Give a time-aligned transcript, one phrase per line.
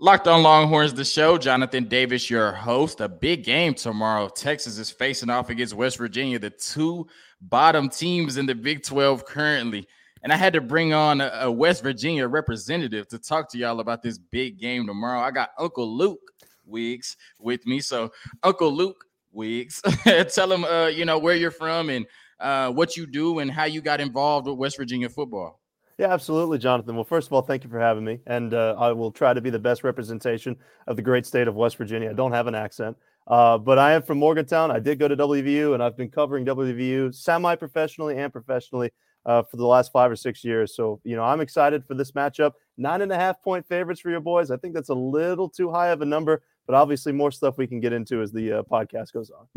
[0.00, 1.36] Locked on Longhorns, the show.
[1.38, 3.00] Jonathan Davis, your host.
[3.00, 4.28] A big game tomorrow.
[4.28, 7.08] Texas is facing off against West Virginia, the two
[7.40, 9.88] bottom teams in the Big 12 currently.
[10.22, 14.00] And I had to bring on a, West Virginia representative to talk to y'all about
[14.00, 15.18] this big game tomorrow.
[15.18, 16.30] I got Uncle Luke
[16.64, 17.80] Wiggs with me.
[17.80, 18.12] So,
[18.44, 19.82] Uncle Luke Wiggs,
[20.32, 22.06] tell him, uh, you know, where you're from and
[22.38, 25.58] uh, what you do and how you got involved with West Virginia football.
[25.98, 26.94] Yeah, absolutely, Jonathan.
[26.94, 29.40] Well, first of all, thank you for having me, and uh, I will try to
[29.40, 30.56] be the best representation
[30.86, 32.10] of the great state of West Virginia.
[32.10, 34.70] I don't have an accent, uh, but I am from Morgantown.
[34.70, 38.92] I did go to WVU, and I've been covering WVU semi-professionally and professionally
[39.26, 40.76] uh, for the last five or six years.
[40.76, 42.52] So, you know, I'm excited for this matchup.
[42.76, 44.52] Nine and a half point favorites for your boys.
[44.52, 47.66] I think that's a little too high of a number, but obviously more stuff we
[47.66, 49.48] can get into as the uh, podcast goes on.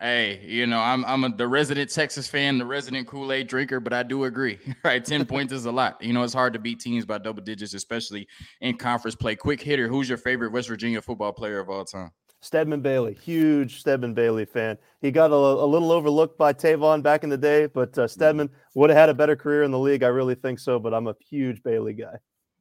[0.00, 3.92] Hey, you know, I'm I'm a, the resident Texas fan, the resident Kool-Aid drinker, but
[3.92, 4.58] I do agree.
[4.84, 6.02] Right, 10 points is a lot.
[6.02, 8.26] You know, it's hard to beat teams by double digits, especially
[8.60, 9.36] in conference play.
[9.36, 12.10] Quick hitter, who's your favorite West Virginia football player of all time?
[12.40, 14.76] Stedman Bailey, huge Stedman Bailey fan.
[15.00, 18.50] He got a, a little overlooked by Tavon back in the day, but uh, Stedman
[18.74, 20.02] would have had a better career in the league.
[20.02, 22.16] I really think so, but I'm a huge Bailey guy.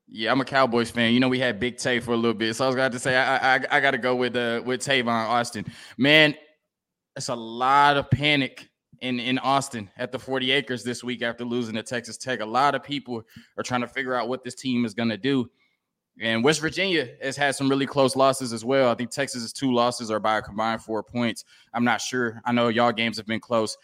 [0.07, 1.13] Yeah, I'm a Cowboys fan.
[1.13, 2.99] You know, we had Big Tay for a little bit, so I was going to
[2.99, 5.65] say I I, I got to go with uh with Tavon Austin.
[5.97, 6.35] Man,
[7.15, 8.69] it's a lot of panic
[9.01, 12.39] in, in Austin at the 40 acres this week after losing to Texas Tech.
[12.39, 13.23] A lot of people
[13.57, 15.49] are trying to figure out what this team is going to do.
[16.21, 18.89] And West Virginia has had some really close losses as well.
[18.89, 21.43] I think Texas's two losses are by a combined four points.
[21.73, 22.41] I'm not sure.
[22.45, 23.77] I know y'all games have been close.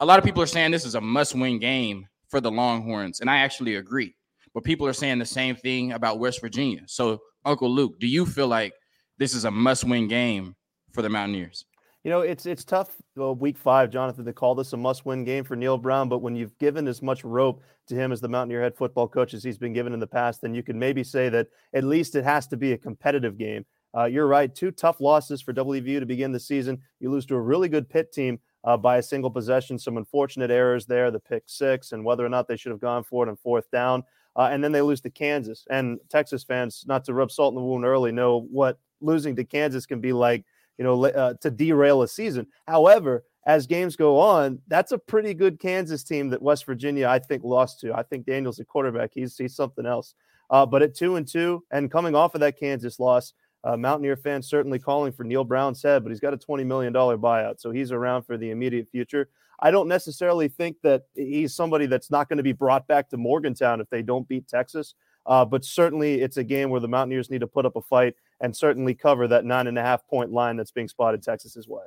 [0.00, 3.20] A lot of people are saying this is a must win game for the Longhorns,
[3.20, 4.16] and I actually agree.
[4.54, 6.82] But people are saying the same thing about West Virginia.
[6.86, 8.72] So, Uncle Luke, do you feel like
[9.18, 10.56] this is a must win game
[10.92, 11.64] for the Mountaineers?
[12.04, 15.42] You know, it's it's tough uh, week five, Jonathan, to call this a must-win game
[15.42, 16.10] for Neal Brown.
[16.10, 19.32] But when you've given as much rope to him as the Mountaineer head football coach
[19.32, 22.14] as he's been given in the past, then you can maybe say that at least
[22.14, 23.64] it has to be a competitive game.
[23.96, 24.54] Uh, you're right.
[24.54, 26.78] Two tough losses for WVU to begin the season.
[27.00, 29.78] You lose to a really good Pitt team uh, by a single possession.
[29.78, 33.04] Some unfortunate errors there, the pick six, and whether or not they should have gone
[33.04, 34.02] for it on fourth down.
[34.36, 35.64] Uh, and then they lose to Kansas.
[35.70, 39.44] And Texas fans, not to rub salt in the wound early, know what losing to
[39.44, 40.44] Kansas can be like
[40.78, 42.46] you know, uh, to derail a season.
[42.66, 47.18] However, as games go on, that's a pretty good Kansas team that West Virginia, I
[47.18, 47.92] think, lost to.
[47.92, 50.14] I think Daniels, a quarterback, he's, he's something else.
[50.50, 54.16] Uh, but at two and two, and coming off of that Kansas loss, uh, Mountaineer
[54.16, 57.60] fans certainly calling for Neal Brown's head, but he's got a $20 million buyout.
[57.60, 59.28] So he's around for the immediate future.
[59.60, 63.16] I don't necessarily think that he's somebody that's not going to be brought back to
[63.16, 64.94] Morgantown if they don't beat Texas.
[65.26, 68.14] Uh, but certainly, it's a game where the Mountaineers need to put up a fight
[68.40, 71.84] and certainly cover that nine and a half point line that's being spotted Texas's way.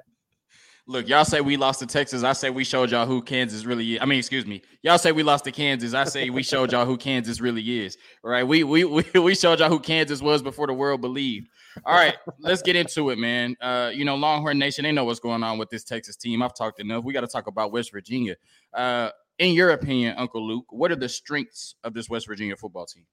[0.90, 2.24] Look, y'all say we lost to Texas.
[2.24, 4.02] I say we showed y'all who Kansas really is.
[4.02, 4.62] I mean, excuse me.
[4.84, 5.94] Y'all say we lost to Kansas.
[5.94, 7.98] I say we showed y'all who Kansas really is.
[8.24, 8.44] Right?
[8.44, 11.50] We we we, we showed y'all who Kansas was before the world believed.
[11.86, 13.56] All right, let's get into it, man.
[13.62, 16.42] Uh, you know, Longhorn Nation, they know what's going on with this Texas team.
[16.42, 17.04] I've talked enough.
[17.04, 18.36] We got to talk about West Virginia.
[18.74, 19.10] Uh,
[19.40, 23.06] in your opinion, Uncle Luke, what are the strengths of this West Virginia football team?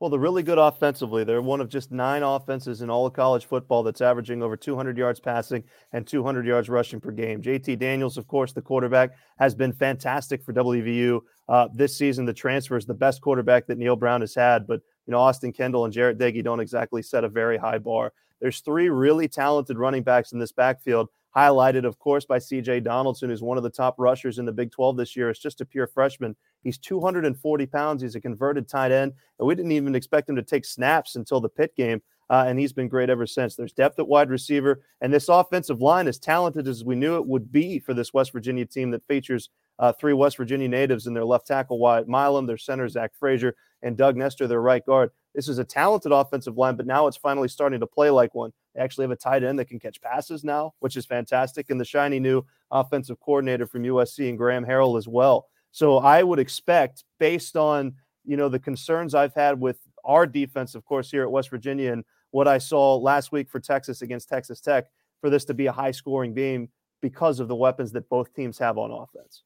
[0.00, 1.24] Well, they're really good offensively.
[1.24, 4.96] They're one of just nine offenses in all of college football that's averaging over 200
[4.96, 5.62] yards passing
[5.92, 7.42] and 200 yards rushing per game.
[7.42, 12.24] JT Daniels, of course, the quarterback, has been fantastic for WVU uh, this season.
[12.24, 15.52] The transfer is the best quarterback that Neal Brown has had, but you know Austin
[15.52, 18.14] Kendall and Jarret Doege don't exactly set a very high bar.
[18.40, 23.30] There's three really talented running backs in this backfield highlighted, of course, by CJ Donaldson,
[23.30, 25.30] who's one of the top rushers in the Big 12 this year.
[25.30, 26.36] It's just a pure freshman.
[26.62, 28.02] He's 240 pounds.
[28.02, 29.12] He's a converted tight end.
[29.38, 32.02] And we didn't even expect him to take snaps until the Pitt game.
[32.28, 33.56] Uh, and he's been great ever since.
[33.56, 34.82] There's depth at wide receiver.
[35.00, 38.32] And this offensive line, as talented as we knew it would be for this West
[38.32, 42.46] Virginia team that features uh, three West Virginia natives in their left tackle, Wyatt Milum,
[42.46, 45.10] their center, Zach Frazier, and Doug Nester, their right guard.
[45.34, 48.52] This is a talented offensive line, but now it's finally starting to play like one.
[48.74, 51.70] They actually have a tight end that can catch passes now, which is fantastic.
[51.70, 55.46] And the shiny new offensive coordinator from USC and Graham Harrell as well.
[55.72, 57.94] So I would expect, based on
[58.24, 61.92] you know the concerns I've had with our defense, of course, here at West Virginia,
[61.92, 64.86] and what I saw last week for Texas against Texas Tech,
[65.20, 66.68] for this to be a high-scoring game
[67.02, 69.42] because of the weapons that both teams have on offense.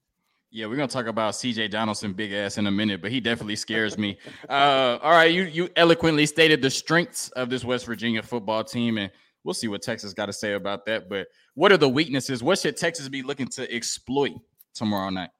[0.54, 3.56] Yeah, we're gonna talk about CJ Donaldson, big ass, in a minute, but he definitely
[3.56, 4.16] scares me.
[4.48, 8.96] Uh, all right, you you eloquently stated the strengths of this West Virginia football team,
[8.98, 9.10] and
[9.42, 11.08] we'll see what Texas got to say about that.
[11.08, 12.40] But what are the weaknesses?
[12.40, 14.34] What should Texas be looking to exploit
[14.74, 15.30] tomorrow night?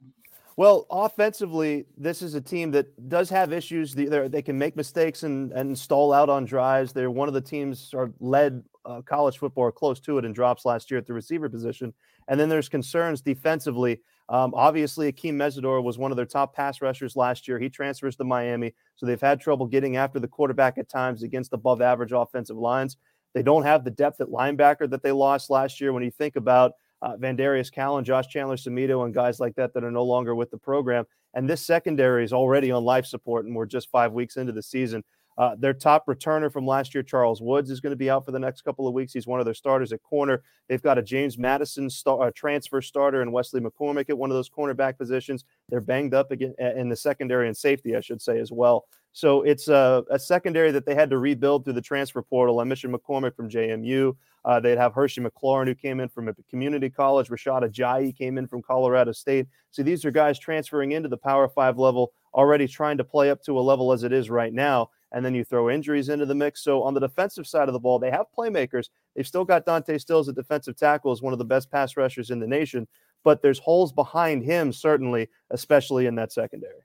[0.57, 3.95] Well, offensively, this is a team that does have issues.
[3.95, 6.93] They, can make mistakes and, and stall out on drives.
[6.93, 10.65] They're one of the teams are led uh, college football close to it in drops
[10.65, 11.93] last year at the receiver position.
[12.29, 14.01] And then there's concerns defensively.
[14.29, 17.59] Um, obviously, Akeem Mesidor was one of their top pass rushers last year.
[17.59, 21.53] He transfers to Miami, so they've had trouble getting after the quarterback at times against
[21.53, 22.97] above average offensive lines.
[23.35, 25.93] They don't have the depth at linebacker that they lost last year.
[25.93, 26.73] When you think about
[27.03, 27.71] uh, Vandarius
[28.05, 31.05] Josh Chandler Semedo, and guys like that that are no longer with the program,
[31.35, 34.63] and this secondary is already on life support, and we're just five weeks into the
[34.63, 35.05] season.
[35.37, 38.31] Uh, their top returner from last year, Charles Woods, is going to be out for
[38.31, 39.13] the next couple of weeks.
[39.13, 40.43] He's one of their starters at corner.
[40.69, 44.37] They've got a James Madison star, uh, transfer starter and Wesley McCormick at one of
[44.37, 45.45] those cornerback positions.
[45.69, 48.87] They're banged up again uh, in the secondary and safety, I should say, as well.
[49.13, 52.59] So it's a, a secondary that they had to rebuild through the transfer portal.
[52.59, 54.17] I mentioned McCormick from JMU.
[54.45, 57.29] Uh, they'd have Hershey McLaurin, who came in from a community college.
[57.29, 59.47] Rashad Ajayi came in from Colorado State.
[59.71, 63.41] So these are guys transferring into the Power Five level, already trying to play up
[63.45, 66.35] to a level as it is right now and then you throw injuries into the
[66.35, 66.63] mix.
[66.63, 68.89] So on the defensive side of the ball, they have playmakers.
[69.15, 72.31] They've still got Dante Stills at defensive tackle as one of the best pass rushers
[72.31, 72.87] in the nation,
[73.23, 76.83] but there's holes behind him certainly, especially in that secondary.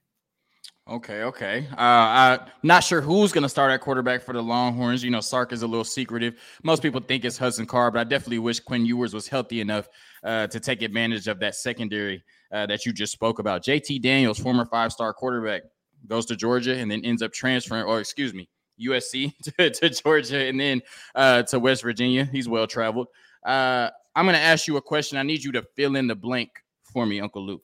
[0.87, 1.67] Okay, okay.
[1.71, 5.03] Uh, I'm not sure who's going to start at quarterback for the Longhorns.
[5.03, 6.35] You know, Sark is a little secretive.
[6.63, 9.87] Most people think it's Hudson Card, but I definitely wish Quinn Ewers was healthy enough
[10.23, 13.63] uh, to take advantage of that secondary uh, that you just spoke about.
[13.63, 15.61] JT Daniels, former five-star quarterback,
[16.07, 18.49] goes to Georgia and then ends up transferring, or excuse me,
[18.79, 20.81] USC to, to Georgia and then
[21.15, 22.25] uh, to West Virginia.
[22.25, 23.07] He's well traveled.
[23.45, 25.17] Uh, I'm going to ask you a question.
[25.17, 26.49] I need you to fill in the blank
[26.83, 27.61] for me, Uncle Luke.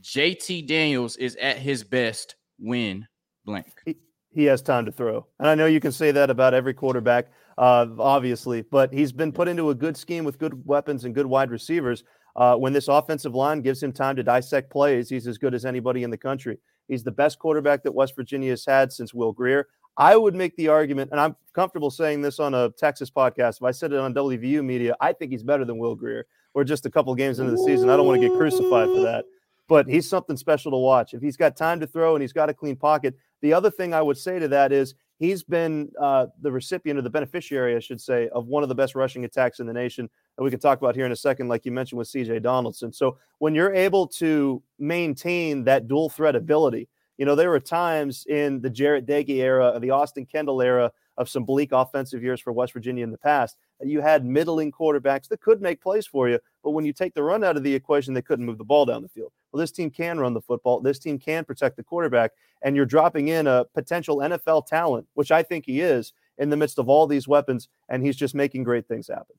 [0.00, 3.06] JT Daniels is at his best when
[3.44, 3.66] blank.
[3.84, 3.96] He,
[4.32, 5.26] he has time to throw.
[5.38, 7.26] And I know you can say that about every quarterback,
[7.58, 11.26] uh, obviously, but he's been put into a good scheme with good weapons and good
[11.26, 12.04] wide receivers.
[12.36, 15.64] Uh, when this offensive line gives him time to dissect plays, he's as good as
[15.64, 16.58] anybody in the country.
[16.90, 19.68] He's the best quarterback that West Virginia has had since Will Grier.
[19.96, 23.58] I would make the argument, and I'm comfortable saying this on a Texas podcast.
[23.58, 26.26] If I said it on WVU media, I think he's better than Will Grier.
[26.54, 27.90] We're just a couple games into the season.
[27.90, 29.24] I don't want to get crucified for that,
[29.68, 31.14] but he's something special to watch.
[31.14, 33.94] If he's got time to throw and he's got a clean pocket, the other thing
[33.94, 37.78] I would say to that is he's been uh, the recipient or the beneficiary, I
[37.78, 40.10] should say, of one of the best rushing attacks in the nation
[40.40, 42.94] that we can talk about here in a second, like you mentioned with CJ Donaldson.
[42.94, 46.88] So when you're able to maintain that dual threat ability,
[47.18, 51.28] you know, there were times in the Jarret Doege era, the Austin Kendall era of
[51.28, 55.28] some bleak offensive years for West Virginia in the past, that you had middling quarterbacks
[55.28, 56.38] that could make plays for you.
[56.64, 58.86] But when you take the run out of the equation, they couldn't move the ball
[58.86, 59.32] down the field.
[59.52, 60.80] Well, this team can run the football.
[60.80, 62.30] This team can protect the quarterback.
[62.62, 66.56] And you're dropping in a potential NFL talent, which I think he is, in the
[66.56, 67.68] midst of all these weapons.
[67.90, 69.36] And he's just making great things happen.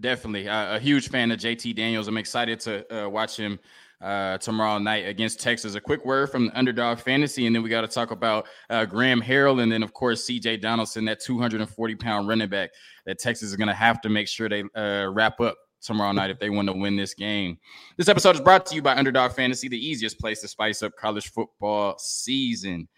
[0.00, 0.48] Definitely.
[0.48, 2.08] Uh, a huge fan of JT Daniels.
[2.08, 3.58] I'm excited to uh, watch him
[4.00, 5.74] uh, tomorrow night against Texas.
[5.74, 8.84] A quick word from the underdog fantasy, and then we got to talk about uh,
[8.84, 12.70] Graham Harrell, and then of course CJ Donaldson, that 240 pound running back
[13.06, 16.30] that Texas is going to have to make sure they uh, wrap up tomorrow night
[16.30, 17.58] if they want to win this game.
[17.96, 20.92] This episode is brought to you by Underdog Fantasy, the easiest place to spice up
[20.96, 22.88] college football season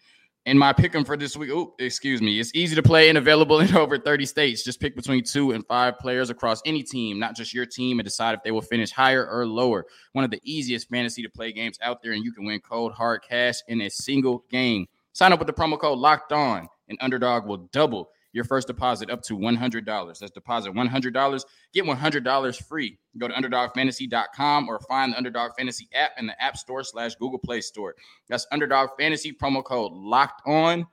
[0.45, 1.49] in my pick 'em for this week.
[1.51, 2.39] Oh, excuse me.
[2.39, 4.63] It's easy to play and available in over 30 states.
[4.63, 8.05] Just pick between two and five players across any team, not just your team, and
[8.05, 9.85] decide if they will finish higher or lower.
[10.13, 12.93] One of the easiest fantasy to play games out there, and you can win cold
[12.93, 14.87] hard cash in a single game.
[15.13, 19.09] Sign up with the promo code locked on, and underdog will double your first deposit
[19.09, 20.19] up to $100.
[20.19, 21.45] That's deposit $100.
[21.73, 22.97] Get $100 free.
[23.17, 27.39] Go to underdogfantasy.com or find the Underdog Fantasy app in the App Store slash Google
[27.39, 27.95] Play Store.
[28.27, 30.85] That's Underdog Fantasy promo code locked on.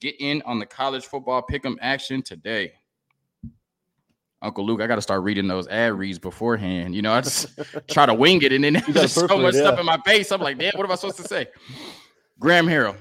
[0.00, 2.72] Get in on the college football pick'em action today.
[4.42, 6.96] Uncle Luke, I got to start reading those ad reads beforehand.
[6.96, 7.46] You know, I just
[7.88, 9.60] try to wing it, and then there's so much yeah.
[9.60, 10.32] stuff in my face.
[10.32, 11.46] I'm like, damn, what am I supposed to say?
[12.40, 12.96] Graham Harrell,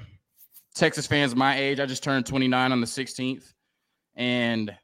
[0.75, 1.79] Texas fans my age.
[1.79, 3.53] I just turned 29 on the 16th.
[4.15, 4.75] And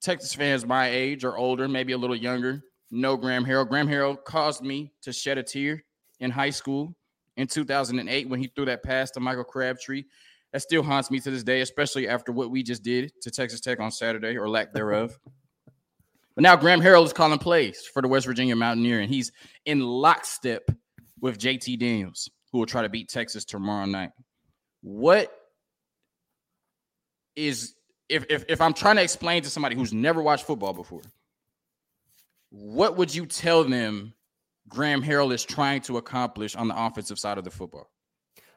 [0.00, 3.68] Texas fans my age or older, maybe a little younger, know Graham Harrell.
[3.68, 5.84] Graham Harrell caused me to shed a tear
[6.20, 6.94] in high school
[7.36, 10.04] in 2008 when he threw that pass to Michael Crabtree.
[10.52, 13.60] That still haunts me to this day, especially after what we just did to Texas
[13.60, 15.16] Tech on Saturday or lack thereof.
[16.34, 19.30] but now Graham Harrell is calling plays for the West Virginia Mountaineer, and he's
[19.64, 20.68] in lockstep
[21.20, 24.10] with JT Daniels, who will try to beat Texas tomorrow night.
[24.82, 25.30] What
[27.36, 27.74] is
[28.10, 31.02] if, if if I'm trying to explain to somebody who's never watched football before,
[32.50, 34.12] what would you tell them
[34.68, 37.88] Graham Harrell is trying to accomplish on the offensive side of the football?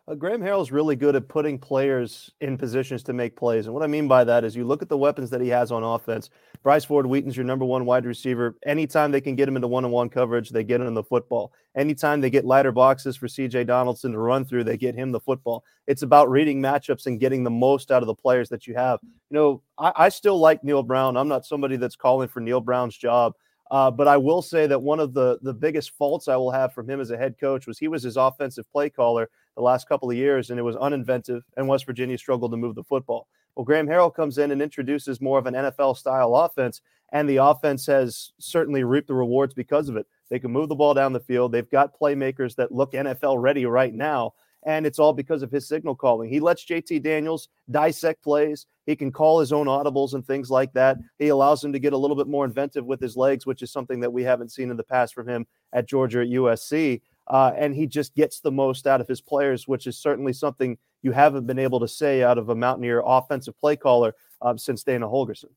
[0.05, 3.67] Uh, Graham Harrell's really good at putting players in positions to make plays.
[3.67, 5.71] And what I mean by that is you look at the weapons that he has
[5.71, 6.29] on offense.
[6.61, 8.57] Bryce Ford Wheaton's your number one wide receiver.
[8.65, 11.53] Anytime they can get him into one on one coverage, they get him the football.
[11.77, 15.21] Anytime they get lighter boxes for CJ Donaldson to run through, they get him the
[15.21, 15.63] football.
[15.87, 18.99] It's about reading matchups and getting the most out of the players that you have.
[19.03, 21.15] You know, I, I still like Neal Brown.
[21.15, 23.35] I'm not somebody that's calling for Neal Brown's job.
[23.73, 26.73] Uh, but I will say that one of the the biggest faults I will have
[26.73, 29.89] from him as a head coach was he was his offensive play caller the last
[29.89, 33.27] couple of years, and it was uninventive, and West Virginia struggled to move the football.
[33.55, 36.81] Well, Graham Harrell comes in and introduces more of an NFL style offense,
[37.13, 40.05] and the offense has certainly reaped the rewards because of it.
[40.29, 41.51] They can move the ball down the field.
[41.51, 44.35] They've got playmakers that look NFL ready right now.
[44.65, 46.29] And it's all because of his signal calling.
[46.29, 48.65] He lets JT Daniels dissect plays.
[48.85, 50.97] He can call his own audibles and things like that.
[51.19, 53.71] He allows him to get a little bit more inventive with his legs, which is
[53.71, 57.01] something that we haven't seen in the past from him at Georgia at USC.
[57.27, 60.77] Uh, and he just gets the most out of his players, which is certainly something
[61.01, 64.83] you haven't been able to say out of a Mountaineer offensive play caller uh, since
[64.83, 65.51] Dana Holgorsen.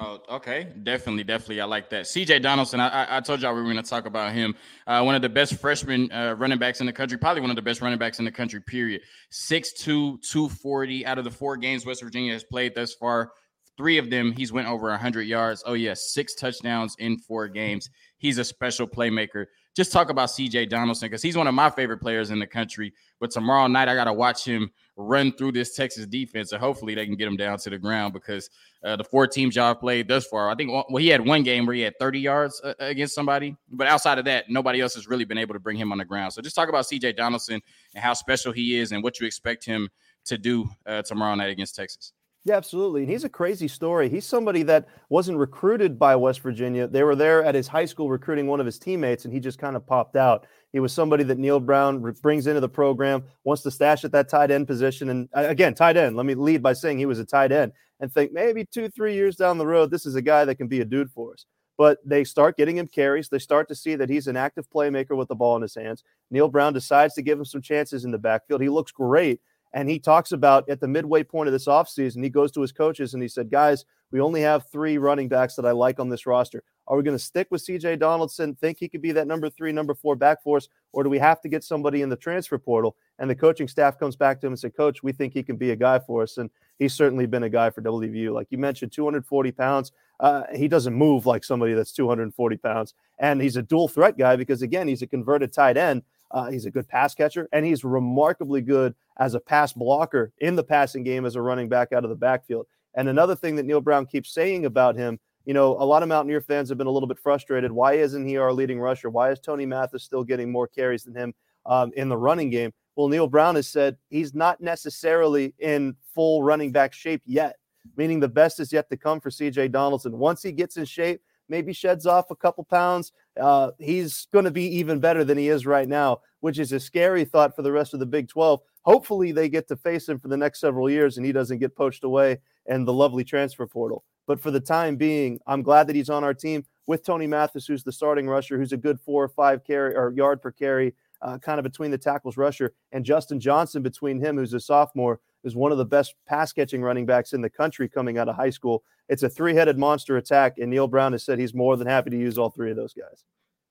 [0.00, 0.68] Oh, okay.
[0.84, 1.60] Definitely, definitely.
[1.60, 2.04] I like that.
[2.04, 4.54] CJ Donaldson, I, I told y'all we were going to talk about him.
[4.86, 7.56] Uh, one of the best freshman uh, running backs in the country, probably one of
[7.56, 9.00] the best running backs in the country, period.
[9.32, 13.32] 6'2, 240 out of the four games West Virginia has played thus far.
[13.76, 15.64] Three of them, he's went over 100 yards.
[15.66, 17.90] Oh, yeah, six touchdowns in four games.
[18.18, 19.46] He's a special playmaker
[19.78, 22.92] just talk about CJ Donaldson because he's one of my favorite players in the country.
[23.20, 26.94] But tomorrow night, I got to watch him run through this Texas defense, and hopefully
[26.94, 28.50] they can get him down to the ground because
[28.84, 31.66] uh, the four teams y'all played thus far, I think well, he had one game
[31.66, 35.06] where he had 30 yards uh, against somebody, but outside of that, nobody else has
[35.06, 36.32] really been able to bring him on the ground.
[36.32, 37.60] So just talk about CJ Donaldson
[37.94, 39.88] and how special he is and what you expect him
[40.24, 42.12] to do uh, tomorrow night against Texas.
[42.44, 43.02] Yeah, absolutely.
[43.02, 44.08] And he's a crazy story.
[44.08, 46.86] He's somebody that wasn't recruited by West Virginia.
[46.86, 49.58] They were there at his high school recruiting one of his teammates, and he just
[49.58, 50.46] kind of popped out.
[50.72, 54.28] He was somebody that Neal Brown brings into the program, wants to stash at that
[54.28, 55.10] tight end position.
[55.10, 56.16] And uh, again, tight end.
[56.16, 59.14] Let me lead by saying he was a tight end and think maybe two, three
[59.14, 61.44] years down the road, this is a guy that can be a dude for us.
[61.76, 63.28] But they start getting him carries.
[63.28, 66.02] They start to see that he's an active playmaker with the ball in his hands.
[66.30, 68.62] Neal Brown decides to give him some chances in the backfield.
[68.62, 69.40] He looks great
[69.72, 72.72] and he talks about at the midway point of this offseason, he goes to his
[72.72, 76.08] coaches and he said, Guys, we only have three running backs that I like on
[76.08, 76.62] this roster.
[76.86, 79.72] Are we going to stick with CJ Donaldson, think he could be that number three,
[79.72, 82.56] number four back for us, or do we have to get somebody in the transfer
[82.56, 82.96] portal?
[83.18, 85.56] And the coaching staff comes back to him and said, Coach, we think he can
[85.56, 86.38] be a guy for us.
[86.38, 86.48] And
[86.78, 88.32] he's certainly been a guy for WVU.
[88.32, 89.92] Like you mentioned, 240 pounds.
[90.18, 92.94] Uh, he doesn't move like somebody that's 240 pounds.
[93.18, 96.02] And he's a dual threat guy because, again, he's a converted tight end.
[96.30, 100.56] Uh, he's a good pass catcher, and he's remarkably good as a pass blocker in
[100.56, 102.66] the passing game as a running back out of the backfield.
[102.94, 106.08] And another thing that Neal Brown keeps saying about him, you know, a lot of
[106.08, 107.72] Mountaineer fans have been a little bit frustrated.
[107.72, 109.08] Why isn't he our leading rusher?
[109.08, 112.72] Why is Tony Mathis still getting more carries than him um, in the running game?
[112.96, 117.56] Well, Neal Brown has said he's not necessarily in full running back shape yet,
[117.96, 120.18] meaning the best is yet to come for CJ Donaldson.
[120.18, 124.50] Once he gets in shape, maybe sheds off a couple pounds, uh, he's going to
[124.50, 127.72] be even better than he is right now, which is a scary thought for the
[127.72, 128.60] rest of the Big 12.
[128.82, 131.76] Hopefully, they get to face him for the next several years and he doesn't get
[131.76, 134.04] poached away in the lovely transfer portal.
[134.26, 137.66] But for the time being, I'm glad that he's on our team with Tony Mathis,
[137.66, 140.94] who's the starting rusher, who's a good four or five carry or yard per carry,
[141.22, 145.20] uh, kind of between the tackles rusher, and Justin Johnson between him, who's a sophomore,
[145.44, 148.36] is one of the best pass catching running backs in the country coming out of
[148.36, 148.82] high school.
[149.08, 152.10] It's a three headed monster attack, and Neal Brown has said he's more than happy
[152.10, 153.24] to use all three of those guys.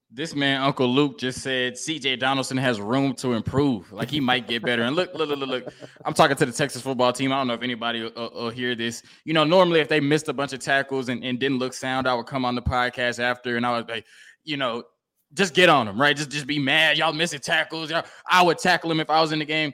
[0.09, 3.91] This man, Uncle Luke, just said CJ Donaldson has room to improve.
[3.91, 4.83] Like he might get better.
[4.83, 5.73] And look, look, look, look, look.
[6.05, 7.33] I'm talking to the Texas football team.
[7.33, 9.03] I don't know if anybody will, will, hear this.
[9.25, 12.07] You know, normally if they missed a bunch of tackles and, and didn't look sound,
[12.07, 14.05] I would come on the podcast after and I was like,
[14.45, 14.83] you know,
[15.33, 16.15] just get on them, right?
[16.15, 16.97] Just just be mad.
[16.97, 17.89] Y'all missing tackles.
[17.89, 19.73] Y'all, I would tackle him if I was in the game.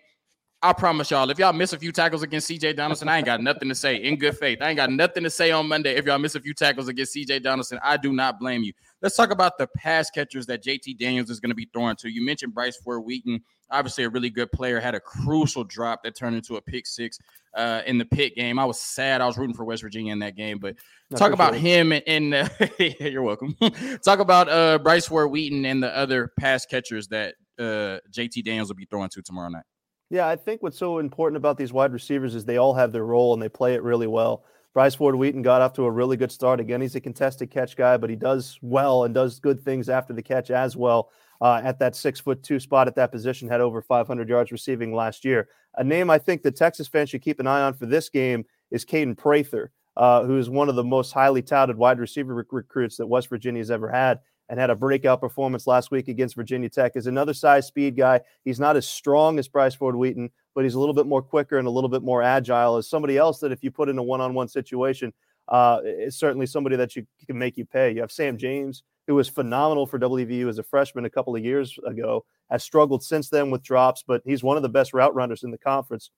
[0.63, 3.41] I promise y'all, if y'all miss a few tackles against CJ Donaldson, I ain't got
[3.41, 4.59] nothing to say in good faith.
[4.61, 5.97] I ain't got nothing to say on Monday.
[5.97, 8.71] If y'all miss a few tackles against CJ Donaldson, I do not blame you.
[9.01, 12.09] Let's talk about the pass catchers that JT Daniels is going to be throwing to.
[12.09, 13.41] You mentioned Bryce Ford Wheaton,
[13.71, 17.19] obviously a really good player, had a crucial drop that turned into a pick six
[17.55, 18.57] uh, in the Pitt game.
[18.57, 19.19] I was sad.
[19.19, 20.77] I was rooting for West Virginia in that game, but
[21.17, 22.47] talk about him and, and uh,
[23.01, 23.53] you're welcome.
[24.05, 28.69] talk about uh, Bryce Ford Wheaton and the other pass catchers that uh, JT Daniels
[28.69, 29.65] will be throwing to tomorrow night.
[30.13, 33.03] Yeah, I think what's so important about these wide receivers is they all have their
[33.03, 34.43] role and they play it really well.
[34.71, 36.59] Bryce Ford Wheaton got off to a really good start.
[36.59, 40.13] Again, he's a contested catch guy, but he does well and does good things after
[40.13, 41.09] the catch as well.
[41.41, 44.93] Uh, at that six foot two spot at that position, had over 500 yards receiving
[44.93, 45.49] last year.
[45.77, 48.45] A name I think the Texas fans should keep an eye on for this game
[48.69, 52.51] is Kaden Prather, uh, who is one of the most highly touted wide receiver rec-
[52.53, 56.35] recruits that West Virginia has ever had and had a breakout performance last week against
[56.35, 56.95] Virginia Tech.
[56.95, 58.21] Is another size speed guy.
[58.43, 61.57] He's not as strong as Bryce Ford Wheaton, but he's a little bit more quicker
[61.57, 62.77] and a little bit more agile.
[62.77, 65.13] As somebody else that if you put in a one-on-one situation,
[65.47, 67.91] uh, is certainly somebody that you can make you pay.
[67.91, 71.43] You have Sam James, who was phenomenal for WVU as a freshman a couple of
[71.43, 75.15] years ago, has struggled since then with drops, but he's one of the best route
[75.15, 76.11] runners in the conference.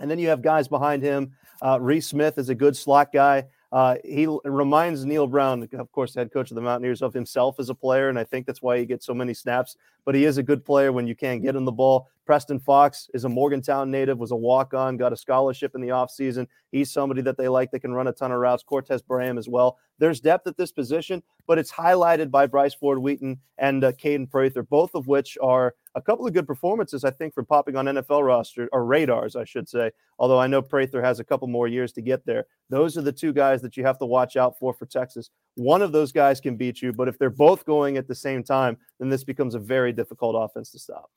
[0.00, 1.32] And then you have guys behind him.
[1.60, 3.44] Uh, Reese Smith is a good slot guy.
[3.70, 7.68] Uh, he reminds Neal Brown, of course, head coach of the Mountaineers, of himself as
[7.68, 9.76] a player, and I think that's why he gets so many snaps.
[10.06, 12.08] But he is a good player when you can't get him the ball.
[12.24, 16.46] Preston Fox is a Morgantown native, was a walk-on, got a scholarship in the offseason.
[16.72, 18.62] He's somebody that they like that can run a ton of routes.
[18.62, 19.78] Cortez Braham as well.
[19.98, 24.30] There's depth at this position, but it's highlighted by Bryce Ford Wheaton and uh, Kaden
[24.30, 27.86] Prather, both of which are a couple of good performances, I think, for popping on
[27.86, 29.90] NFL roster or radars, I should say.
[30.18, 32.46] Although I know Prather has a couple more years to get there.
[32.70, 35.30] Those are the two guys that you have to watch out for for Texas.
[35.56, 38.42] One of those guys can beat you, but if they're both going at the same
[38.42, 41.10] time, then this becomes a very difficult offense to stop.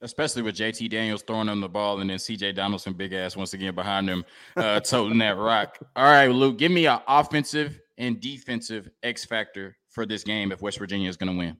[0.00, 3.52] Especially with JT Daniels throwing them the ball and then CJ Donaldson, big ass, once
[3.52, 4.24] again behind him,
[4.56, 5.78] uh, toting that rock.
[5.96, 10.62] All right, Luke, give me an offensive and defensive X factor for this game if
[10.62, 11.56] West Virginia is going to win.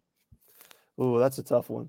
[1.01, 1.89] Ooh, that's a tough one.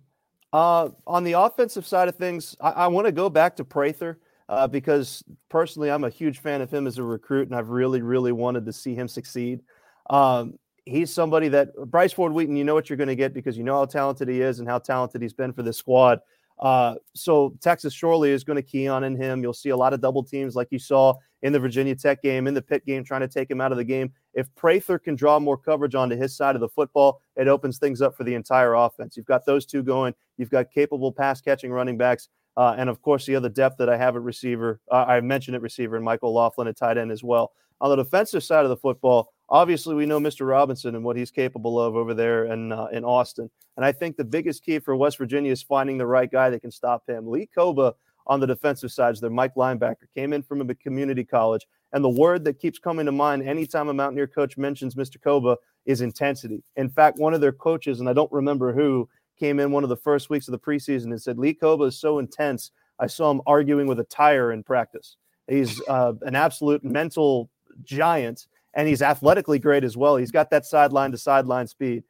[0.51, 4.19] Uh, on the offensive side of things, I, I want to go back to Prather
[4.47, 8.01] uh, because personally, I'm a huge fan of him as a recruit, and I've really,
[8.01, 9.61] really wanted to see him succeed.
[10.09, 13.57] Um, he's somebody that Bryce Ford Wheaton, you know what you're going to get because
[13.57, 16.19] you know how talented he is and how talented he's been for this squad.
[16.57, 19.41] Uh, so Texas surely is going to key on in him.
[19.41, 22.47] You'll see a lot of double teams like you saw in the Virginia Tech game,
[22.47, 24.11] in the Pitt game, trying to take him out of the game.
[24.33, 28.01] If Prather can draw more coverage onto his side of the football, it opens things
[28.01, 29.15] up for the entire offense.
[29.15, 30.13] You've got those two going.
[30.37, 32.29] You've got capable pass catching running backs.
[32.57, 35.55] Uh, and of course, the other depth that I have at receiver, uh, I mentioned
[35.55, 37.53] at receiver, and Mike O'Laughlin at tight end as well.
[37.81, 40.47] On the defensive side of the football, obviously we know Mr.
[40.47, 43.49] Robinson and what he's capable of over there in uh, in Austin.
[43.77, 46.59] And I think the biggest key for West Virginia is finding the right guy that
[46.59, 47.29] can stop him.
[47.29, 47.93] Lee Kpogba
[48.29, 51.67] on the defensive side is their Mike linebacker, came in from a community college.
[51.91, 55.17] And the word that keeps coming to mind anytime a Mountaineer coach mentions Mr.
[55.17, 55.57] Kpogba
[55.87, 56.63] is intensity.
[56.75, 59.09] In fact, one of their coaches, and I don't remember who,
[59.39, 61.99] came in one of the first weeks of the preseason and said, Lee Kpogba is
[61.99, 62.71] so intense.
[62.99, 65.15] I saw him arguing with a tire in practice.
[65.47, 67.49] He's uh, an absolute mental
[67.83, 70.17] giant and he's athletically great as well.
[70.17, 72.03] He's got that sideline to sideline speed.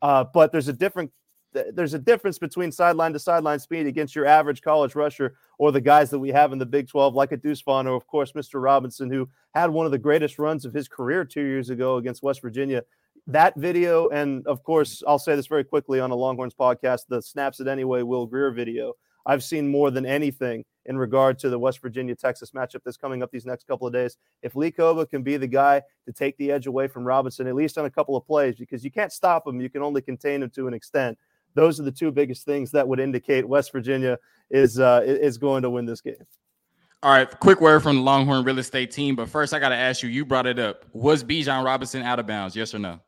[0.00, 1.10] Uh, but there's a different
[1.72, 5.80] there's a difference between sideline to sideline speed against your average college rusher or the
[5.80, 8.32] guys that we have in the Big 12, like a Deuce Vaughn or, of course,
[8.32, 8.62] Mr.
[8.62, 12.22] Robinson, who had one of the greatest runs of his career two years ago against
[12.22, 12.82] West Virginia.
[13.26, 17.20] That video, and of course, I'll say this very quickly on a Longhorns podcast the
[17.20, 18.94] Snaps It Anyway Will Grier video.
[19.26, 23.22] I've seen more than anything in regard to the West Virginia Texas matchup that's coming
[23.22, 24.16] up these next couple of days.
[24.42, 27.56] If Lee Kpogba can be the guy to take the edge away from Robinson, at
[27.56, 30.42] least on a couple of plays, because you can't stop him, you can only contain
[30.42, 31.18] him to an extent.
[31.56, 34.18] Those are the two biggest things that would indicate West Virginia
[34.50, 36.14] is uh, is going to win this game.
[37.02, 39.16] All right, quick word from the Longhorn real estate team.
[39.16, 40.08] But first, I got to ask you.
[40.08, 40.84] You brought it up.
[40.92, 42.54] Was Bijan Robinson out of bounds?
[42.54, 43.00] Yes or no?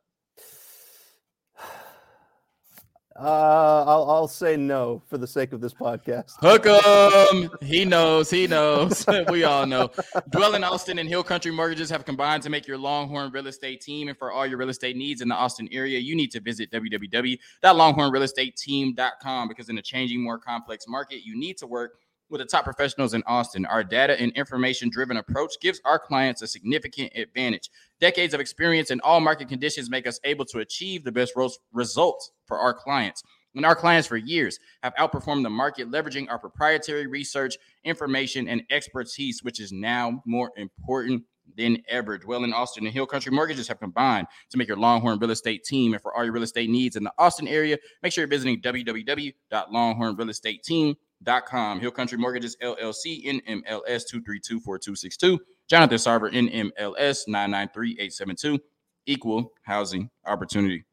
[3.20, 6.34] Uh, I'll, I'll say no for the sake of this podcast.
[6.40, 7.50] Hook him.
[7.60, 8.30] he knows.
[8.30, 9.04] He knows.
[9.28, 9.90] we all know.
[10.30, 13.80] Dwell in Austin and Hill Country Mortgages have combined to make your Longhorn real estate
[13.80, 14.06] team.
[14.08, 16.70] And for all your real estate needs in the Austin area, you need to visit
[16.70, 21.98] www.longhornrealestateteam.com because in a changing, more complex market, you need to work
[22.30, 23.64] with the top professionals in Austin.
[23.66, 27.68] Our data and information driven approach gives our clients a significant advantage.
[28.00, 31.32] Decades of experience in all market conditions make us able to achieve the best
[31.72, 33.22] results for our clients.
[33.54, 38.62] And our clients for years have outperformed the market, leveraging our proprietary research, information, and
[38.70, 41.22] expertise, which is now more important
[41.56, 42.18] than ever.
[42.18, 45.64] Dwell in Austin and Hill Country Mortgages have combined to make your Longhorn real estate
[45.64, 45.94] team.
[45.94, 48.60] And for all your real estate needs in the Austin area, make sure you're visiting
[48.60, 50.96] www.longhornrealestateteam.com
[51.46, 51.80] com.
[51.80, 55.38] Hill Country Mortgages LLC, NMLS 2324262.
[55.68, 58.58] Jonathan Sarver, NMLS 993872.
[59.06, 60.84] Equal housing opportunity.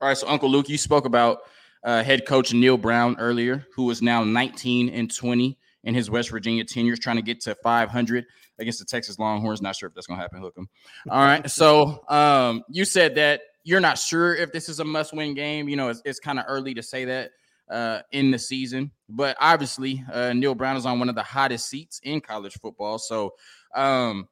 [0.00, 1.40] All right, so Uncle Luke, you spoke about
[1.82, 6.30] uh, head coach Neal Brown earlier, who is now 19 and 20 in his West
[6.30, 8.24] Virginia tenure, trying to get to 500
[8.58, 9.62] against the Texas Longhorns.
[9.62, 10.40] Not sure if that's going to happen.
[10.40, 10.68] Hook them.
[11.10, 11.48] All right.
[11.50, 15.68] So um, you said that you're not sure if this is a must win game.
[15.68, 17.30] You know, it's, it's kind of early to say that
[17.70, 18.90] uh, in the season.
[19.08, 22.98] But obviously, uh, Neal Brown is on one of the hottest seats in college football.
[22.98, 23.34] So,
[23.74, 24.28] um,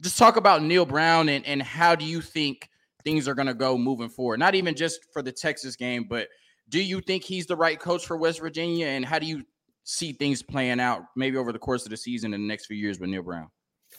[0.00, 2.68] just talk about Neal Brown and, and how do you think
[3.04, 4.38] things are going to go moving forward?
[4.38, 6.28] Not even just for the Texas game, but
[6.68, 8.86] do you think he's the right coach for West Virginia?
[8.86, 9.44] And how do you
[9.84, 12.76] see things playing out maybe over the course of the season in the next few
[12.76, 13.48] years with Neal Brown?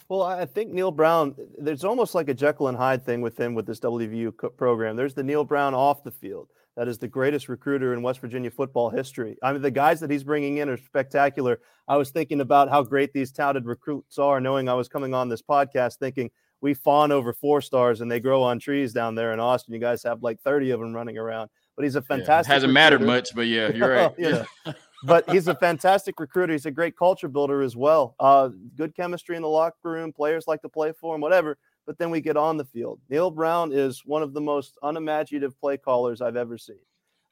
[0.10, 3.56] Well, I think Neal Brown, there's almost like a Jekyll and Hyde thing with him
[3.56, 4.96] with this WVU program.
[4.96, 8.52] There's the Neal Brown off the field that is the greatest recruiter in West Virginia
[8.52, 9.38] football history.
[9.42, 11.60] I mean, the guys that he's bringing in are spectacular.
[11.88, 15.30] I was thinking about how great these touted recruits are, knowing I was coming on
[15.30, 16.30] this podcast, thinking
[16.62, 19.74] we fawn over four stars and they grow on trees down there in Austin.
[19.74, 22.50] You guys have like 30 of them running around, but he's a fantastic.
[22.50, 22.74] Yeah, hasn't recruiter.
[22.74, 24.14] mattered much, but yeah, you're right.
[24.18, 24.46] yeah.
[25.04, 26.54] but he's a fantastic recruiter.
[26.54, 28.16] He's a great culture builder as well.
[28.20, 30.12] Uh, good chemistry in the locker room.
[30.12, 31.58] Players like to play for him, whatever.
[31.86, 33.00] But then we get on the field.
[33.10, 36.80] Neal Brown is one of the most unimaginative play callers I've ever seen.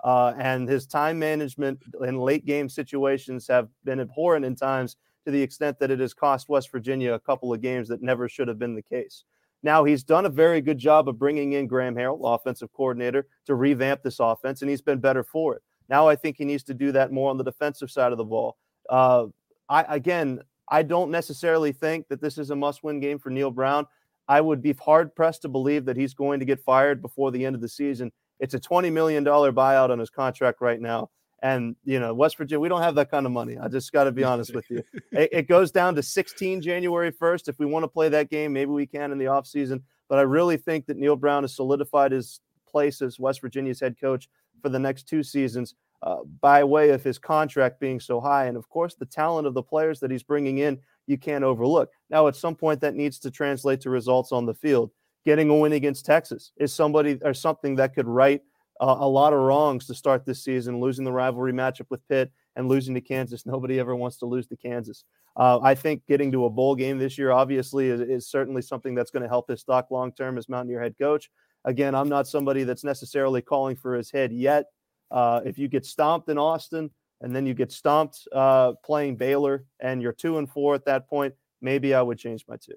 [0.04, 5.32] Uh, and his time management in late game situations have been abhorrent in times to
[5.32, 8.48] the extent that it has cost West Virginia a couple of games that never should
[8.48, 9.24] have been the case.
[9.64, 13.56] Now, he's done a very good job of bringing in Graham Harrell, offensive coordinator, to
[13.56, 15.62] revamp this offense, and he's been better for it.
[15.88, 18.26] Now, I think he needs to do that more on the defensive side of the
[18.26, 18.58] ball.
[18.90, 19.28] Uh,
[19.70, 23.88] I again, I don't necessarily think that this is a must-win game for Neal Brown.
[24.28, 27.46] I would be hard pressed to believe that he's going to get fired before the
[27.46, 28.12] end of the season.
[28.40, 31.10] It's a $20 million buyout on his contract right now.
[31.42, 33.58] And, you know, West Virginia, we don't have that kind of money.
[33.58, 34.82] I just got to be honest with you.
[35.12, 37.50] It, it, goes down to 16 January 1st.
[37.50, 39.82] If we want to play that game, maybe we can in the offseason.
[40.08, 44.00] But I really think that Neal Brown has solidified his place as West Virginia's head
[44.00, 44.30] coach
[44.62, 48.46] for the next two seasons uh, by way of his contract being so high.
[48.46, 51.90] And of course, the talent of the players that he's bringing in, you can't overlook.
[52.10, 54.92] Now, at some point, that needs to translate to results on the field.
[55.26, 58.42] Getting a win against Texas is somebody or something that could right
[58.82, 62.32] uh, a lot of wrongs to start this season, losing the rivalry matchup with Pitt
[62.56, 63.46] and losing to Kansas.
[63.46, 65.06] Nobody ever wants to lose to Kansas.
[65.36, 68.94] Uh, I think getting to a bowl game this year, obviously, is, is certainly something
[68.94, 71.30] that's going to help his stock long term as Mountaineer head coach.
[71.66, 74.66] Again, I'm not somebody that's necessarily calling for his head yet.
[75.10, 76.92] Uh, if you get stomped in Austin
[77.24, 81.08] and then you get stomped uh, playing Baylor and you're two and four at that
[81.10, 82.74] point, maybe I would change my two.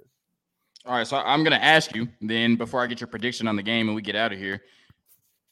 [0.86, 3.56] All right, so I'm going to ask you then before I get your prediction on
[3.56, 4.62] the game and we get out of here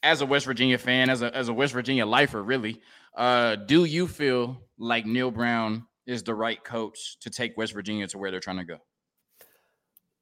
[0.04, 2.80] as a West Virginia fan, as a as a West Virginia lifer, really,
[3.16, 8.06] uh, do you feel like Neal Brown is the right coach to take West Virginia
[8.08, 8.78] to where they're trying to go?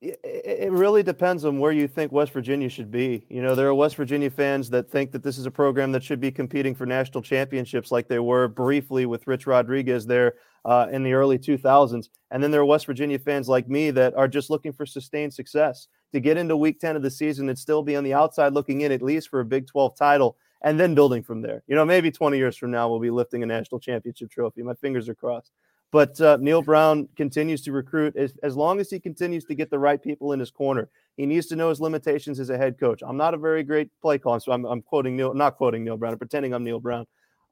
[0.05, 3.25] It really depends on where you think West Virginia should be.
[3.29, 6.03] You know, there are West Virginia fans that think that this is a program that
[6.03, 10.35] should be competing for national championships, like they were briefly with Rich Rodriguez there
[10.65, 12.09] uh, in the early 2000s.
[12.33, 15.35] And then there are West Virginia fans like me that are just looking for sustained
[15.35, 18.55] success to get into week 10 of the season and still be on the outside
[18.55, 21.63] looking in at least for a Big 12 title and then building from there.
[21.69, 24.63] You know, maybe 20 years from now, we'll be lifting a national championship trophy.
[24.63, 25.53] My fingers are crossed.
[25.93, 29.71] But uh, Neal Brown continues to recruit as, as long as he continues to get
[29.71, 30.89] the right people in his corner.
[31.17, 33.03] He needs to know his limitations as a head coach.
[33.07, 35.99] I'm not a very great play caller, so I'm, I'm quoting Neal, not quoting Neal
[35.99, 37.07] Brown, I'm pretending I'm Neal Brown.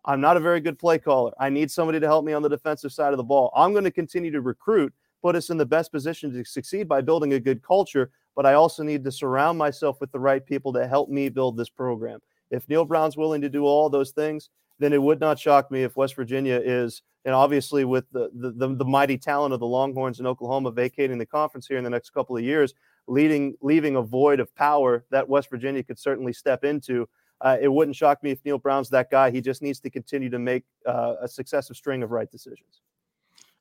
[0.06, 1.32] I'm not a very good play caller.
[1.38, 3.52] I need somebody to help me on the defensive side of the ball.
[3.54, 7.02] I'm going to continue to recruit, put us in the best position to succeed by
[7.02, 10.72] building a good culture but I also need to surround myself with the right people
[10.72, 12.20] to help me build this program.
[12.50, 15.82] If Neal Brown's willing to do all those things, then it would not shock me
[15.84, 20.18] if West Virginia is, and obviously with the, the, the, mighty talent of the Longhorns
[20.18, 22.74] in Oklahoma vacating the conference here in the next couple of years,
[23.06, 27.08] leading leaving a void of power that West Virginia could certainly step into.
[27.42, 29.30] Uh, it wouldn't shock me if Neal Brown's that guy.
[29.30, 32.80] He just needs to continue to make uh, a successive string of right decisions.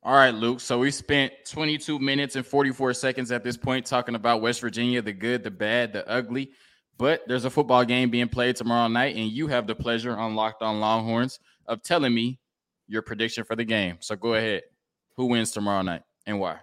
[0.02, 0.62] All right, Luke.
[0.62, 5.02] So we spent 22 minutes and 44 seconds at this point talking about West Virginia,
[5.02, 6.52] the good, the bad, the ugly.
[7.00, 10.36] But there's a football game being played tomorrow night, and you have the pleasure on
[10.36, 12.40] Locked On Longhorns of telling me
[12.88, 13.98] your prediction for the game.
[14.02, 14.64] So go ahead.
[15.16, 16.58] Who wins tomorrow night and why?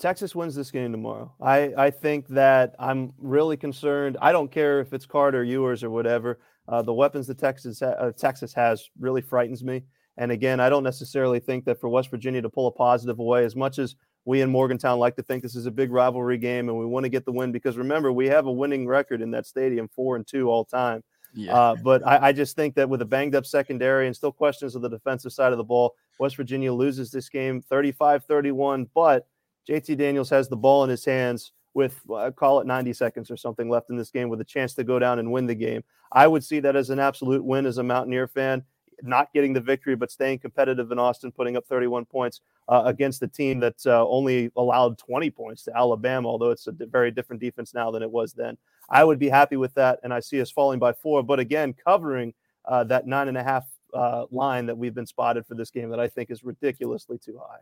[0.00, 1.32] Texas wins this game tomorrow.
[1.40, 4.16] I, I think that I'm really concerned.
[4.20, 6.40] I don't care if it's Carter, Ewers, or whatever.
[6.66, 9.84] Uh, the weapons that Texas uh, Texas has really frightens me.
[10.16, 13.44] And again, I don't necessarily think that for West Virginia to pull a positive away,
[13.44, 13.94] as much as
[14.28, 17.04] we in Morgantown like to think this is a big rivalry game and we want
[17.04, 20.16] to get the win, because remember, we have a winning record in that stadium, four
[20.16, 21.02] and two all time.
[21.32, 21.54] Yeah.
[21.54, 24.74] Uh, but I, I, just think that with a banged up secondary and still questions
[24.74, 28.90] of the defensive side of the ball, West Virginia loses this game 35 31.
[28.94, 29.26] But
[29.66, 33.36] JT Daniels has the ball in his hands with, uh, call it 90 seconds or
[33.38, 35.82] something left in this game with a chance to go down and win the game.
[36.12, 38.62] I would see that as an absolute win as a Mountaineer fan
[39.02, 43.22] not getting the victory, but staying competitive in Austin, putting up 31 points uh, against
[43.22, 47.40] a team that uh, only allowed 20 points to Alabama, although it's a very different
[47.40, 48.56] defense now than it was then.
[48.90, 51.22] I would be happy with that, and I see us falling by four.
[51.22, 52.34] But again, covering
[52.64, 55.90] uh, that nine and a half uh, line that we've been spotted for this game
[55.90, 57.60] that I think is ridiculously too high.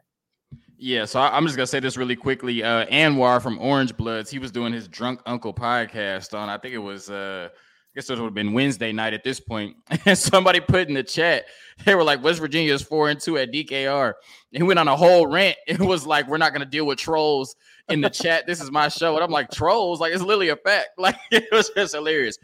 [0.78, 2.62] Yeah, so I, am just gonna say this really quickly.
[2.62, 6.74] Uh, Anwar from Orange Bloods, he was doing his Drunk Uncle podcast on, I think
[6.74, 7.48] it was uh,
[7.96, 9.76] guess it would have been Wednesday night at this point.
[10.04, 11.46] And somebody put in the chat,
[11.84, 14.12] they were like, West Virginia is four and two at DKR.
[14.52, 15.56] And he went on a whole rant.
[15.66, 17.56] It was like, we're not going to deal with trolls
[17.88, 18.46] in the chat.
[18.46, 19.14] This is my show.
[19.14, 19.98] And I'm like, trolls?
[19.98, 20.90] Like, it's literally a fact.
[20.98, 22.38] Like, it was just hilarious.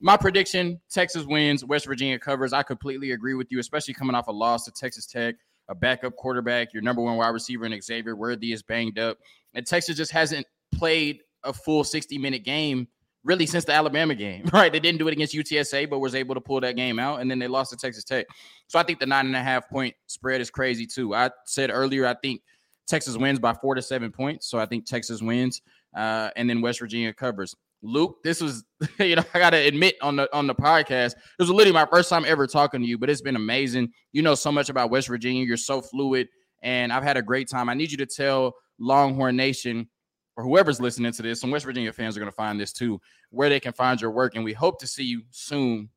[0.00, 2.52] My prediction Texas wins, West Virginia covers.
[2.52, 5.34] I completely agree with you, especially coming off a loss to Texas Tech,
[5.68, 9.18] a backup quarterback, your number one wide receiver, and Xavier Worthy is banged up.
[9.54, 12.86] And Texas just hasn't played a full 60 minute game
[13.24, 14.72] really since the Alabama game, right?
[14.72, 17.30] They didn't do it against UTSA, but was able to pull that game out, and
[17.30, 18.26] then they lost to Texas Tech.
[18.66, 21.14] So I think the nine and a half point spread is crazy too.
[21.14, 22.42] I said earlier, I think
[22.86, 24.48] Texas wins by four to seven points.
[24.48, 25.62] So I think Texas wins,
[25.96, 27.54] uh, and then West Virginia covers.
[27.84, 28.64] Luke, this was,
[29.00, 32.08] you know, I gotta admit on the on the podcast, it was literally my first
[32.08, 33.92] time ever talking to you, but it's been amazing.
[34.12, 35.44] You know so much about West Virginia.
[35.44, 36.28] You're so fluid,
[36.62, 37.68] and I've had a great time.
[37.68, 39.88] I need you to tell Longhorn Nation
[40.36, 43.48] or whoever's listening to this, some West Virginia fans are gonna find this too, where
[43.48, 44.34] they can find your work.
[44.34, 45.90] And we hope to see you soon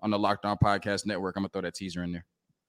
[0.00, 1.36] on the Locked On Podcast Network.
[1.36, 2.24] I'm gonna throw that teaser in there.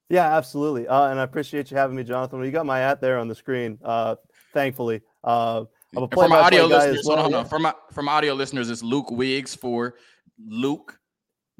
[0.10, 0.88] Yeah, absolutely.
[0.88, 2.38] Uh, and I appreciate you having me, Jonathan.
[2.38, 4.16] Well, you got my ad there on the screen, uh,
[4.54, 5.02] thankfully.
[5.24, 7.50] Uh, from audio listeners, well, hold on, yeah.
[7.50, 9.96] from my, from audio listeners, it's Luke Wiggs for
[10.46, 11.00] Luke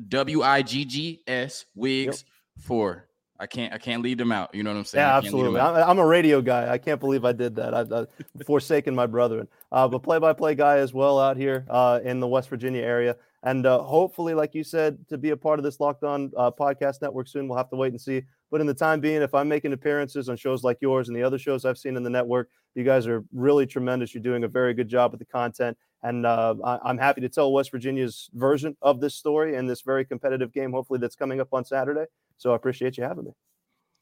[0.10, 2.24] W I G G S Wiggs
[2.58, 2.66] yep.
[2.66, 3.08] for.
[3.40, 4.56] I can't I can't leave them out.
[4.56, 5.02] You know what I'm saying?
[5.02, 5.60] Yeah, absolutely.
[5.60, 6.72] I'm, I'm, a radio guy.
[6.72, 7.74] I can't believe I did that.
[7.74, 8.08] I've, I've
[8.46, 9.48] forsaken my brethren.
[9.72, 12.82] Uh, but play by play guy as well out here uh, in the West Virginia
[12.82, 13.18] area.
[13.44, 16.50] And uh, hopefully, like you said, to be a part of this Locked On uh,
[16.50, 18.24] podcast network soon, we'll have to wait and see.
[18.50, 21.22] But in the time being, if I'm making appearances on shows like yours and the
[21.22, 24.14] other shows I've seen in the network, you guys are really tremendous.
[24.14, 25.78] You're doing a very good job with the content.
[26.02, 29.82] And uh, I- am happy to tell West Virginia's version of this story and this
[29.82, 32.06] very competitive game, hopefully, that's coming up on Saturday.
[32.38, 33.32] So I appreciate you having me.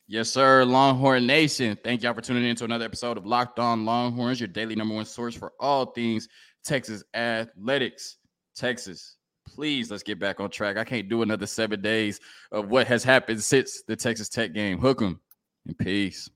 [0.08, 0.66] Yes, sir.
[0.66, 1.78] Longhorn Nation.
[1.84, 4.96] Thank y'all for tuning in to another episode of Locked On Longhorns, your daily number
[4.96, 6.28] one source for all things
[6.64, 8.18] Texas athletics.
[8.56, 9.18] Texas
[9.48, 10.78] please let's get back on track.
[10.78, 12.20] I can't do another seven days
[12.52, 14.80] of what has happened since the Texas Tech game.
[14.80, 15.20] Hook 'em
[15.68, 16.30] and peace.